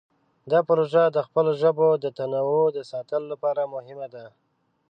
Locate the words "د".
1.15-1.17, 2.03-2.05, 2.75-2.79